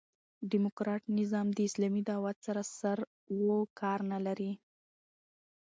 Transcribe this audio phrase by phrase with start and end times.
[0.51, 2.97] ډيموکراټ نظام د اسلامي دعوت سره سر
[3.41, 3.43] و
[3.79, 4.51] کار نه لري.